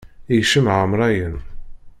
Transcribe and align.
Ikcem 0.35 0.67
ɛamṛayen. 0.75 1.35